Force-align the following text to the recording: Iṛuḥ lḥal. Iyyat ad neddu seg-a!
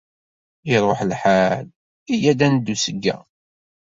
Iṛuḥ 0.73 0.99
lḥal. 1.11 1.65
Iyyat 2.13 2.39
ad 2.45 2.49
neddu 2.53 2.75
seg-a! 2.83 3.17